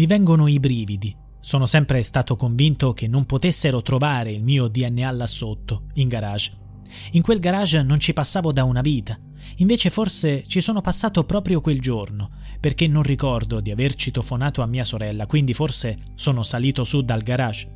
Mi 0.00 0.06
vengono 0.06 0.46
i 0.46 0.58
brividi. 0.58 1.14
Sono 1.40 1.66
sempre 1.66 2.02
stato 2.02 2.34
convinto 2.34 2.94
che 2.94 3.06
non 3.06 3.26
potessero 3.26 3.82
trovare 3.82 4.30
il 4.30 4.42
mio 4.42 4.66
DNA 4.66 5.10
là 5.10 5.26
sotto, 5.26 5.88
in 5.96 6.08
garage. 6.08 6.52
In 7.10 7.20
quel 7.20 7.38
garage 7.38 7.82
non 7.82 8.00
ci 8.00 8.14
passavo 8.14 8.50
da 8.50 8.64
una 8.64 8.80
vita. 8.80 9.18
Invece 9.56 9.90
forse 9.90 10.44
ci 10.46 10.62
sono 10.62 10.80
passato 10.80 11.24
proprio 11.24 11.60
quel 11.60 11.80
giorno, 11.80 12.30
perché 12.60 12.88
non 12.88 13.02
ricordo 13.02 13.60
di 13.60 13.70
aver 13.70 13.94
citofonato 13.94 14.62
a 14.62 14.66
mia 14.66 14.84
sorella, 14.84 15.26
quindi 15.26 15.52
forse 15.52 15.98
sono 16.14 16.44
salito 16.44 16.84
su 16.84 17.02
dal 17.02 17.20
garage. 17.20 17.70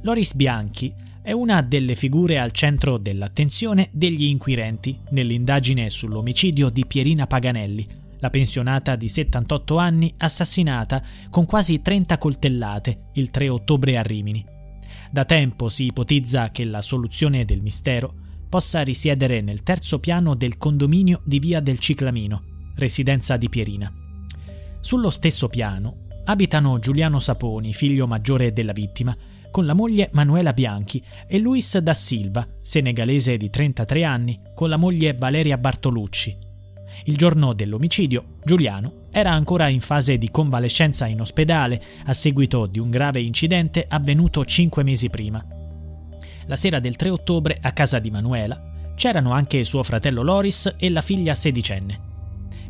Loris 0.00 0.32
Bianchi 0.32 0.94
è 1.20 1.32
una 1.32 1.60
delle 1.60 1.94
figure 1.94 2.38
al 2.38 2.52
centro 2.52 2.96
dell'attenzione 2.96 3.90
degli 3.92 4.24
inquirenti 4.24 4.98
nell'indagine 5.10 5.90
sull'omicidio 5.90 6.70
di 6.70 6.86
Pierina 6.86 7.26
Paganelli, 7.26 7.86
la 8.18 8.30
pensionata 8.30 8.96
di 8.96 9.08
78 9.08 9.76
anni 9.76 10.14
assassinata 10.18 11.02
con 11.30 11.46
quasi 11.46 11.80
30 11.80 12.18
coltellate 12.18 13.10
il 13.14 13.30
3 13.30 13.48
ottobre 13.48 13.96
a 13.96 14.02
Rimini. 14.02 14.44
Da 15.10 15.24
tempo 15.24 15.68
si 15.68 15.86
ipotizza 15.86 16.50
che 16.50 16.64
la 16.64 16.82
soluzione 16.82 17.44
del 17.44 17.60
mistero 17.60 18.14
possa 18.48 18.82
risiedere 18.82 19.40
nel 19.40 19.62
terzo 19.62 19.98
piano 19.98 20.34
del 20.34 20.58
condominio 20.58 21.20
di 21.24 21.38
Via 21.38 21.60
del 21.60 21.78
Ciclamino, 21.78 22.42
residenza 22.76 23.36
di 23.36 23.48
Pierina. 23.48 23.92
Sullo 24.80 25.10
stesso 25.10 25.48
piano 25.48 26.06
abitano 26.24 26.78
Giuliano 26.78 27.20
Saponi, 27.20 27.72
figlio 27.72 28.06
maggiore 28.06 28.52
della 28.52 28.72
vittima, 28.72 29.16
con 29.50 29.66
la 29.66 29.74
moglie 29.74 30.10
Manuela 30.12 30.52
Bianchi 30.52 31.02
e 31.28 31.38
Luis 31.38 31.78
da 31.78 31.94
Silva, 31.94 32.46
senegalese 32.60 33.36
di 33.36 33.50
33 33.50 34.02
anni, 34.04 34.40
con 34.54 34.68
la 34.68 34.76
moglie 34.76 35.14
Valeria 35.14 35.58
Bartolucci, 35.58 36.36
il 37.04 37.16
giorno 37.16 37.52
dell'omicidio, 37.52 38.24
Giuliano 38.44 39.02
era 39.10 39.30
ancora 39.30 39.68
in 39.68 39.80
fase 39.80 40.18
di 40.18 40.30
convalescenza 40.30 41.06
in 41.06 41.20
ospedale 41.20 41.82
a 42.04 42.14
seguito 42.14 42.66
di 42.66 42.78
un 42.78 42.90
grave 42.90 43.20
incidente 43.20 43.84
avvenuto 43.88 44.44
cinque 44.44 44.82
mesi 44.82 45.10
prima. 45.10 45.44
La 46.46 46.56
sera 46.56 46.80
del 46.80 46.96
3 46.96 47.10
ottobre, 47.10 47.58
a 47.60 47.72
casa 47.72 47.98
di 47.98 48.10
Manuela, 48.10 48.92
c'erano 48.96 49.32
anche 49.32 49.64
suo 49.64 49.82
fratello 49.82 50.22
Loris 50.22 50.74
e 50.78 50.90
la 50.90 51.02
figlia 51.02 51.34
sedicenne. 51.34 52.12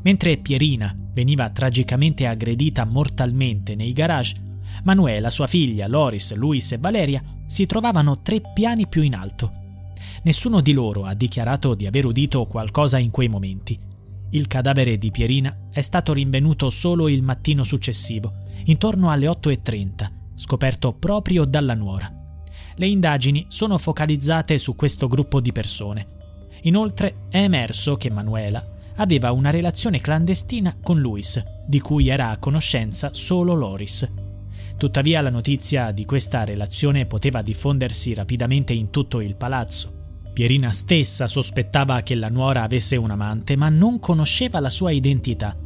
Mentre 0.02 0.36
Pierina 0.36 0.94
veniva 1.12 1.48
tragicamente 1.50 2.26
aggredita 2.26 2.84
mortalmente 2.84 3.74
nei 3.74 3.92
garage, 3.92 4.36
Manuela, 4.82 5.30
sua 5.30 5.46
figlia, 5.46 5.86
Loris, 5.86 6.34
Luis 6.34 6.72
e 6.72 6.78
Valeria 6.78 7.22
si 7.46 7.66
trovavano 7.66 8.20
tre 8.20 8.40
piani 8.52 8.86
più 8.86 9.02
in 9.02 9.14
alto. 9.14 9.62
Nessuno 10.24 10.60
di 10.60 10.72
loro 10.72 11.04
ha 11.04 11.14
dichiarato 11.14 11.74
di 11.74 11.86
aver 11.86 12.06
udito 12.06 12.44
qualcosa 12.46 12.98
in 12.98 13.10
quei 13.10 13.28
momenti. 13.28 13.78
Il 14.34 14.48
cadavere 14.48 14.98
di 14.98 15.12
Pierina 15.12 15.68
è 15.70 15.80
stato 15.80 16.12
rinvenuto 16.12 16.68
solo 16.68 17.06
il 17.08 17.22
mattino 17.22 17.62
successivo, 17.62 18.32
intorno 18.64 19.10
alle 19.10 19.26
8.30, 19.26 20.10
scoperto 20.34 20.92
proprio 20.92 21.44
dalla 21.44 21.74
nuora. 21.74 22.12
Le 22.74 22.86
indagini 22.88 23.44
sono 23.46 23.78
focalizzate 23.78 24.58
su 24.58 24.74
questo 24.74 25.06
gruppo 25.06 25.40
di 25.40 25.52
persone. 25.52 26.08
Inoltre 26.62 27.26
è 27.30 27.42
emerso 27.42 27.94
che 27.94 28.10
Manuela 28.10 28.60
aveva 28.96 29.30
una 29.30 29.50
relazione 29.50 30.00
clandestina 30.00 30.78
con 30.82 30.98
Luis, 30.98 31.40
di 31.64 31.78
cui 31.78 32.08
era 32.08 32.30
a 32.30 32.38
conoscenza 32.38 33.10
solo 33.14 33.54
Loris. 33.54 34.10
Tuttavia 34.76 35.20
la 35.20 35.30
notizia 35.30 35.92
di 35.92 36.04
questa 36.04 36.42
relazione 36.42 37.06
poteva 37.06 37.40
diffondersi 37.40 38.12
rapidamente 38.14 38.72
in 38.72 38.90
tutto 38.90 39.20
il 39.20 39.36
palazzo. 39.36 39.93
Pierina 40.34 40.72
stessa 40.72 41.28
sospettava 41.28 42.02
che 42.02 42.16
la 42.16 42.28
nuora 42.28 42.64
avesse 42.64 42.96
un 42.96 43.12
amante, 43.12 43.54
ma 43.54 43.68
non 43.68 44.00
conosceva 44.00 44.58
la 44.58 44.68
sua 44.68 44.90
identità. 44.90 45.56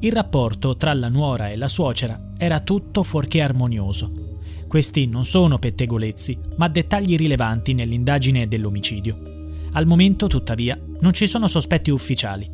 Il 0.00 0.10
rapporto 0.10 0.74
tra 0.78 0.94
la 0.94 1.10
nuora 1.10 1.50
e 1.50 1.56
la 1.56 1.68
suocera 1.68 2.32
era 2.38 2.60
tutto 2.60 3.02
fuorché 3.02 3.42
armonioso. 3.42 4.38
Questi 4.66 5.06
non 5.06 5.26
sono 5.26 5.58
pettegolezzi, 5.58 6.38
ma 6.56 6.66
dettagli 6.68 7.14
rilevanti 7.14 7.74
nell'indagine 7.74 8.48
dell'omicidio. 8.48 9.18
Al 9.72 9.84
momento, 9.84 10.28
tuttavia, 10.28 10.80
non 11.00 11.12
ci 11.12 11.26
sono 11.26 11.46
sospetti 11.46 11.90
ufficiali. 11.90 12.50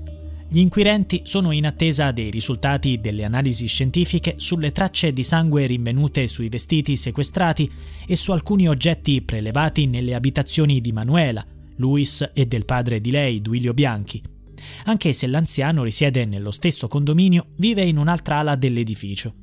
Gli 0.49 0.59
inquirenti 0.59 1.23
sono 1.25 1.53
in 1.53 1.65
attesa 1.65 2.11
dei 2.11 2.29
risultati 2.29 3.01
delle 3.01 3.25
analisi 3.25 3.69
scientifiche 3.69 4.35
sulle 4.37 4.73
tracce 4.73 5.13
di 5.13 5.23
sangue 5.23 5.65
rinvenute 5.67 6.27
sui 6.27 6.49
vestiti 6.49 6.97
sequestrati 6.97 7.71
e 8.05 8.17
su 8.17 8.33
alcuni 8.33 8.69
oggetti 8.69 9.23
prelevati 9.23 9.87
nelle 9.87 10.15
abitazioni 10.15 10.83
di 10.83 10.93
Manuela, 10.93 11.43
Luis 11.83 12.31
e 12.33 12.47
del 12.47 12.65
padre 12.65 13.01
di 13.01 13.11
lei, 13.11 13.41
Duilio 13.41 13.75
Bianchi. 13.75 14.23
Anche 14.85 15.13
se 15.13 15.27
l'anziano 15.27 15.83
risiede 15.83 16.25
nello 16.25 16.53
stesso 16.53 16.87
condominio, 16.87 17.49
vive 17.57 17.83
in 17.83 17.99
un'altra 17.99 18.37
ala 18.37 18.55
dell'edificio. 18.55 19.35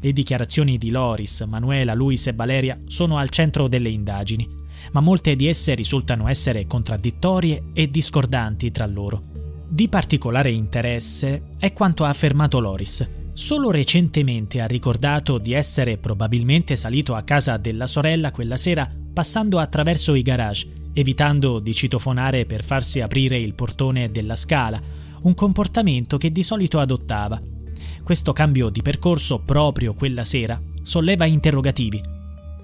Le 0.00 0.12
dichiarazioni 0.12 0.78
di 0.78 0.90
Loris, 0.90 1.40
Manuela, 1.40 1.92
Luis 1.92 2.28
e 2.28 2.34
Valeria 2.34 2.80
sono 2.84 3.18
al 3.18 3.30
centro 3.30 3.66
delle 3.66 3.88
indagini, 3.88 4.48
ma 4.92 5.00
molte 5.00 5.34
di 5.34 5.48
esse 5.48 5.74
risultano 5.74 6.28
essere 6.28 6.68
contraddittorie 6.68 7.70
e 7.72 7.90
discordanti 7.90 8.70
tra 8.70 8.86
loro. 8.86 9.24
Di 9.68 9.88
particolare 9.88 10.52
interesse 10.52 11.48
è 11.58 11.72
quanto 11.72 12.04
ha 12.04 12.10
affermato 12.10 12.60
Loris. 12.60 13.08
Solo 13.32 13.72
recentemente 13.72 14.60
ha 14.60 14.66
ricordato 14.66 15.38
di 15.38 15.52
essere 15.52 15.98
probabilmente 15.98 16.76
salito 16.76 17.16
a 17.16 17.22
casa 17.22 17.56
della 17.56 17.88
sorella 17.88 18.30
quella 18.30 18.56
sera 18.56 18.88
passando 19.12 19.58
attraverso 19.58 20.14
i 20.14 20.22
garage 20.22 20.75
evitando 20.98 21.58
di 21.58 21.74
citofonare 21.74 22.46
per 22.46 22.64
farsi 22.64 23.02
aprire 23.02 23.36
il 23.36 23.52
portone 23.52 24.10
della 24.10 24.34
scala, 24.34 24.80
un 25.20 25.34
comportamento 25.34 26.16
che 26.16 26.32
di 26.32 26.42
solito 26.42 26.80
adottava. 26.80 27.38
Questo 28.02 28.32
cambio 28.32 28.70
di 28.70 28.80
percorso 28.80 29.40
proprio 29.40 29.92
quella 29.92 30.24
sera 30.24 30.58
solleva 30.80 31.26
interrogativi. 31.26 32.00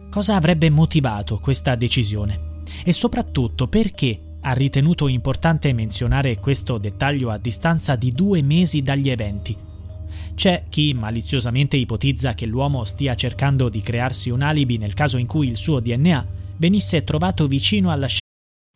Cosa 0.08 0.36
avrebbe 0.36 0.70
motivato 0.70 1.38
questa 1.40 1.74
decisione? 1.74 2.60
E 2.82 2.92
soprattutto 2.94 3.68
perché 3.68 4.18
ha 4.40 4.52
ritenuto 4.54 5.08
importante 5.08 5.70
menzionare 5.74 6.38
questo 6.38 6.78
dettaglio 6.78 7.28
a 7.28 7.36
distanza 7.36 7.96
di 7.96 8.12
due 8.12 8.40
mesi 8.40 8.80
dagli 8.80 9.10
eventi? 9.10 9.54
C'è 10.34 10.64
chi 10.70 10.94
maliziosamente 10.94 11.76
ipotizza 11.76 12.32
che 12.32 12.46
l'uomo 12.46 12.84
stia 12.84 13.14
cercando 13.14 13.68
di 13.68 13.82
crearsi 13.82 14.30
un 14.30 14.40
alibi 14.40 14.78
nel 14.78 14.94
caso 14.94 15.18
in 15.18 15.26
cui 15.26 15.48
il 15.48 15.56
suo 15.56 15.80
DNA 15.80 16.26
venisse 16.56 17.04
trovato 17.04 17.46
vicino 17.46 17.90
alla 17.90 18.06
scena 18.06 18.20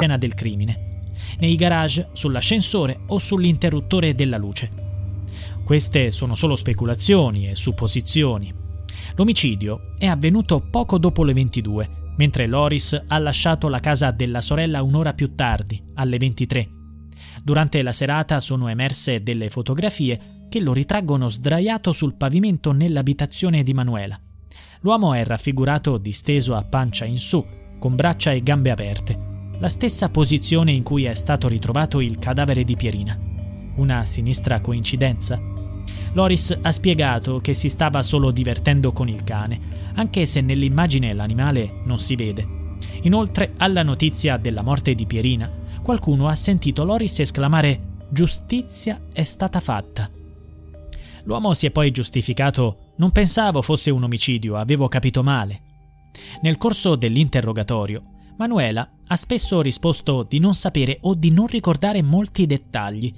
Scena 0.00 0.16
del 0.16 0.34
crimine, 0.34 1.00
nei 1.40 1.56
garage, 1.56 2.10
sull'ascensore 2.12 3.00
o 3.08 3.18
sull'interruttore 3.18 4.14
della 4.14 4.36
luce. 4.36 4.70
Queste 5.64 6.12
sono 6.12 6.36
solo 6.36 6.54
speculazioni 6.54 7.48
e 7.48 7.56
supposizioni. 7.56 8.54
L'omicidio 9.16 9.94
è 9.98 10.06
avvenuto 10.06 10.60
poco 10.60 10.98
dopo 10.98 11.24
le 11.24 11.32
22, 11.32 12.12
mentre 12.16 12.46
Loris 12.46 13.06
ha 13.08 13.18
lasciato 13.18 13.66
la 13.66 13.80
casa 13.80 14.12
della 14.12 14.40
sorella 14.40 14.84
un'ora 14.84 15.14
più 15.14 15.34
tardi, 15.34 15.82
alle 15.94 16.18
23. 16.18 16.68
Durante 17.42 17.82
la 17.82 17.92
serata 17.92 18.38
sono 18.38 18.68
emerse 18.68 19.24
delle 19.24 19.50
fotografie 19.50 20.46
che 20.48 20.60
lo 20.60 20.72
ritraggono 20.72 21.28
sdraiato 21.28 21.90
sul 21.90 22.14
pavimento 22.14 22.70
nell'abitazione 22.70 23.64
di 23.64 23.74
Manuela. 23.74 24.16
L'uomo 24.82 25.12
è 25.12 25.24
raffigurato 25.24 25.98
disteso 25.98 26.54
a 26.54 26.62
pancia 26.62 27.04
in 27.04 27.18
su, 27.18 27.44
con 27.80 27.96
braccia 27.96 28.30
e 28.30 28.44
gambe 28.44 28.70
aperte 28.70 29.27
la 29.60 29.68
stessa 29.68 30.08
posizione 30.08 30.72
in 30.72 30.84
cui 30.84 31.04
è 31.04 31.14
stato 31.14 31.48
ritrovato 31.48 32.00
il 32.00 32.18
cadavere 32.18 32.62
di 32.64 32.76
Pierina. 32.76 33.18
Una 33.76 34.04
sinistra 34.04 34.60
coincidenza? 34.60 35.40
Loris 36.12 36.56
ha 36.60 36.70
spiegato 36.72 37.40
che 37.40 37.54
si 37.54 37.68
stava 37.68 38.02
solo 38.02 38.30
divertendo 38.30 38.92
con 38.92 39.08
il 39.08 39.24
cane, 39.24 39.60
anche 39.94 40.26
se 40.26 40.40
nell'immagine 40.40 41.12
l'animale 41.12 41.80
non 41.84 41.98
si 41.98 42.14
vede. 42.14 42.46
Inoltre, 43.02 43.54
alla 43.56 43.82
notizia 43.82 44.36
della 44.36 44.62
morte 44.62 44.94
di 44.94 45.06
Pierina, 45.06 45.50
qualcuno 45.82 46.28
ha 46.28 46.34
sentito 46.34 46.84
Loris 46.84 47.18
esclamare 47.18 47.96
Giustizia 48.10 49.02
è 49.12 49.24
stata 49.24 49.60
fatta. 49.60 50.10
L'uomo 51.24 51.52
si 51.52 51.66
è 51.66 51.70
poi 51.70 51.90
giustificato 51.90 52.92
Non 52.96 53.10
pensavo 53.10 53.60
fosse 53.60 53.90
un 53.90 54.02
omicidio, 54.04 54.56
avevo 54.56 54.88
capito 54.88 55.22
male. 55.22 55.62
Nel 56.42 56.56
corso 56.56 56.96
dell'interrogatorio, 56.96 58.02
Manuela 58.38 58.88
ha 59.08 59.16
spesso 59.16 59.60
risposto 59.60 60.24
di 60.28 60.38
non 60.38 60.54
sapere 60.54 60.98
o 61.02 61.14
di 61.14 61.30
non 61.30 61.46
ricordare 61.46 62.02
molti 62.02 62.46
dettagli. 62.46 63.12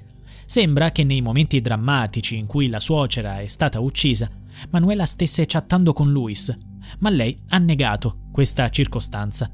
Sembra 0.46 0.90
che 0.90 1.04
nei 1.04 1.20
momenti 1.20 1.60
drammatici 1.60 2.36
in 2.36 2.46
cui 2.46 2.68
la 2.68 2.80
suocera 2.80 3.40
è 3.40 3.46
stata 3.46 3.80
uccisa, 3.80 4.30
Manuela 4.70 5.06
stesse 5.06 5.44
chattando 5.46 5.92
con 5.92 6.10
Luis, 6.10 6.56
ma 6.98 7.10
lei 7.10 7.36
ha 7.48 7.58
negato 7.58 8.22
questa 8.32 8.68
circostanza. 8.70 9.50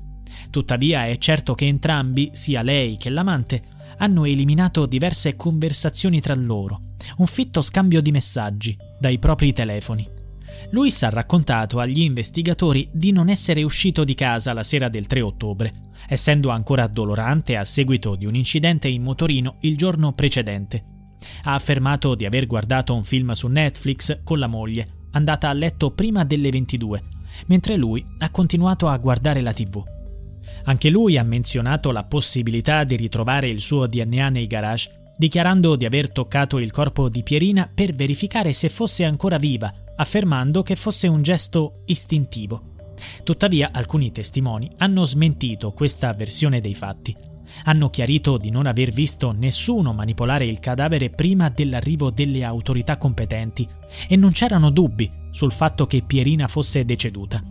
Tuttavia 0.50 1.06
è 1.06 1.16
certo 1.18 1.54
che 1.54 1.66
entrambi, 1.66 2.30
sia 2.32 2.62
lei 2.62 2.96
che 2.96 3.10
l'amante, 3.10 3.62
hanno 3.98 4.24
eliminato 4.24 4.84
diverse 4.86 5.36
conversazioni 5.36 6.20
tra 6.20 6.34
loro, 6.34 6.94
un 7.18 7.26
fitto 7.26 7.62
scambio 7.62 8.02
di 8.02 8.10
messaggi 8.10 8.76
dai 8.98 9.18
propri 9.18 9.52
telefoni. 9.52 10.06
Luis 10.70 11.02
ha 11.02 11.10
raccontato 11.10 11.78
agli 11.78 12.00
investigatori 12.00 12.88
di 12.92 13.12
non 13.12 13.28
essere 13.28 13.62
uscito 13.62 14.04
di 14.04 14.14
casa 14.14 14.52
la 14.52 14.62
sera 14.62 14.88
del 14.88 15.06
3 15.06 15.20
ottobre, 15.20 15.85
essendo 16.08 16.50
ancora 16.50 16.86
dolorante 16.86 17.56
a 17.56 17.64
seguito 17.64 18.14
di 18.14 18.26
un 18.26 18.34
incidente 18.34 18.88
in 18.88 19.02
motorino 19.02 19.56
il 19.60 19.76
giorno 19.76 20.12
precedente. 20.12 20.84
Ha 21.44 21.54
affermato 21.54 22.14
di 22.14 22.24
aver 22.24 22.46
guardato 22.46 22.94
un 22.94 23.04
film 23.04 23.32
su 23.32 23.48
Netflix 23.48 24.20
con 24.22 24.38
la 24.38 24.46
moglie, 24.46 25.08
andata 25.12 25.48
a 25.48 25.52
letto 25.52 25.92
prima 25.92 26.24
delle 26.24 26.50
22, 26.50 27.02
mentre 27.46 27.76
lui 27.76 28.04
ha 28.18 28.30
continuato 28.30 28.88
a 28.88 28.96
guardare 28.98 29.40
la 29.40 29.52
TV. 29.52 29.82
Anche 30.64 30.90
lui 30.90 31.16
ha 31.16 31.22
menzionato 31.22 31.90
la 31.90 32.04
possibilità 32.04 32.84
di 32.84 32.96
ritrovare 32.96 33.48
il 33.48 33.60
suo 33.60 33.86
DNA 33.86 34.28
nei 34.30 34.46
garage, 34.46 35.12
dichiarando 35.16 35.76
di 35.76 35.84
aver 35.84 36.10
toccato 36.10 36.58
il 36.58 36.70
corpo 36.70 37.08
di 37.08 37.22
Pierina 37.22 37.70
per 37.72 37.94
verificare 37.94 38.52
se 38.52 38.68
fosse 38.68 39.04
ancora 39.04 39.38
viva, 39.38 39.72
affermando 39.96 40.62
che 40.62 40.76
fosse 40.76 41.06
un 41.06 41.22
gesto 41.22 41.82
istintivo. 41.86 42.75
Tuttavia 43.22 43.70
alcuni 43.72 44.12
testimoni 44.12 44.70
hanno 44.78 45.04
smentito 45.04 45.72
questa 45.72 46.12
versione 46.14 46.60
dei 46.60 46.74
fatti. 46.74 47.16
Hanno 47.64 47.90
chiarito 47.90 48.38
di 48.38 48.50
non 48.50 48.66
aver 48.66 48.90
visto 48.90 49.32
nessuno 49.32 49.92
manipolare 49.92 50.44
il 50.46 50.58
cadavere 50.58 51.10
prima 51.10 51.48
dell'arrivo 51.48 52.10
delle 52.10 52.44
autorità 52.44 52.96
competenti 52.98 53.66
e 54.08 54.16
non 54.16 54.32
c'erano 54.32 54.70
dubbi 54.70 55.10
sul 55.30 55.52
fatto 55.52 55.86
che 55.86 56.02
Pierina 56.02 56.48
fosse 56.48 56.84
deceduta. 56.84 57.42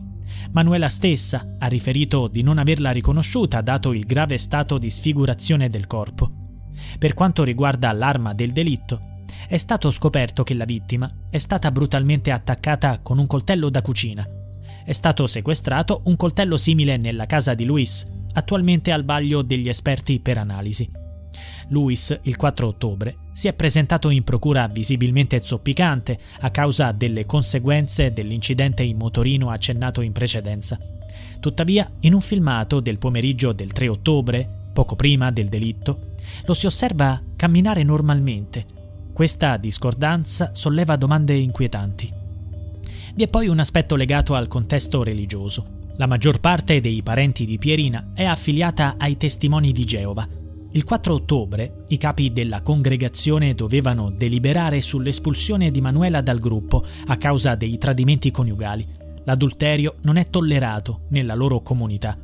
Manuela 0.52 0.90
stessa 0.90 1.56
ha 1.58 1.68
riferito 1.68 2.28
di 2.28 2.42
non 2.44 2.58
averla 2.58 2.92
riconosciuta 2.92 3.62
dato 3.62 3.94
il 3.94 4.06
grave 4.06 4.38
stato 4.38 4.78
di 4.78 4.90
sfigurazione 4.90 5.70
del 5.70 5.88
corpo. 5.88 6.32
Per 7.00 7.14
quanto 7.14 7.44
riguarda 7.44 7.92
l'arma 7.94 8.34
del 8.34 8.52
delitto, 8.52 9.14
è 9.48 9.58
stato 9.58 9.92
scoperto 9.92 10.44
che 10.44 10.54
la 10.54 10.66
vittima 10.66 11.10
è 11.30 11.38
stata 11.38 11.72
brutalmente 11.72 12.32
attaccata 12.32 13.00
con 13.00 13.18
un 13.18 13.28
coltello 13.28 13.70
da 13.70 13.82
cucina. 13.82 14.28
È 14.86 14.92
stato 14.92 15.26
sequestrato 15.26 16.02
un 16.06 16.16
coltello 16.16 16.58
simile 16.58 16.98
nella 16.98 17.26
casa 17.26 17.56
di 17.56 17.66
Luis, 17.66 18.06
attualmente 18.34 18.92
al 18.92 19.04
vaglio 19.04 19.42
degli 19.42 19.68
esperti 19.68 20.20
per 20.20 20.38
analisi. 20.38 20.88
Luis, 21.70 22.16
il 22.22 22.36
4 22.36 22.68
ottobre, 22.68 23.18
si 23.34 23.48
è 23.48 23.54
presentato 23.54 24.12
in 24.12 24.24
procura 24.24 24.68
visibilmente 24.68 25.40
zoppicante 25.40 26.20
a 26.42 26.52
causa 26.52 26.92
delle 26.92 27.26
conseguenze 27.26 28.14
dell'incidente 28.14 28.84
in 28.84 28.98
motorino 28.98 29.50
accennato 29.50 30.02
in 30.02 30.12
precedenza. 30.12 30.78
Tuttavia, 31.40 31.90
in 32.02 32.14
un 32.14 32.22
filmato 32.22 32.80
del 32.80 33.00
pomeriggio 33.00 33.54
del 33.54 33.72
3 33.72 33.88
ottobre, 33.88 34.48
poco 34.72 34.96
prima 34.96 35.32
del 35.32 35.50
delitto, 35.50 36.14
lo 36.46 36.54
si 36.54 36.68
osserva 36.68 37.20
camminare 37.36 37.82
normalmente. 37.82 38.66
Questa 39.12 39.58
discordanza 39.58 40.52
solleva 40.54 40.96
domande 40.96 41.34
inquietanti. 41.34 42.25
Vi 43.16 43.24
è 43.24 43.30
poi 43.30 43.48
un 43.48 43.60
aspetto 43.60 43.96
legato 43.96 44.36
al 44.36 44.50
contesto 44.50 45.02
religioso. 45.02 45.94
La 45.96 46.06
maggior 46.06 46.42
parte 46.42 46.82
dei 46.82 47.02
parenti 47.02 47.46
di 47.46 47.58
Pierina 47.58 48.12
è 48.14 48.26
affiliata 48.26 48.96
ai 48.98 49.16
testimoni 49.16 49.72
di 49.72 49.86
Geova. 49.86 50.28
Il 50.74 50.84
4 50.84 51.14
ottobre 51.14 51.86
i 51.88 51.98
capi 51.98 52.34
della 52.34 52.62
congregazione 52.62 53.56
dovevano 53.56 54.10
deliberare 54.10 54.82
sull'espulsione 54.82 55.72
di 55.72 55.80
Manuela 55.80 56.20
dal 56.20 56.40
gruppo 56.40 56.86
a 57.06 57.16
causa 57.16 57.56
dei 57.56 57.78
tradimenti 57.78 58.32
coniugali. 58.32 58.86
L'adulterio 59.24 59.96
non 60.02 60.18
è 60.18 60.30
tollerato 60.30 61.04
nella 61.12 61.36
loro 61.36 61.62
comunità. 61.62 62.20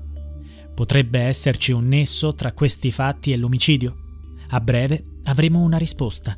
Potrebbe 0.76 1.22
esserci 1.22 1.72
un 1.72 1.88
nesso 1.88 2.36
tra 2.36 2.52
questi 2.52 2.92
fatti 2.92 3.32
e 3.32 3.38
l'omicidio? 3.38 3.96
A 4.50 4.60
breve 4.60 5.06
avremo 5.24 5.62
una 5.62 5.78
risposta. 5.78 6.38